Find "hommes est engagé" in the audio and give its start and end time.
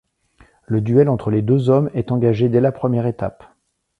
1.69-2.49